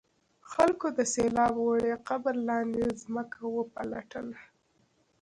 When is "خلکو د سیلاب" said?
0.51-1.53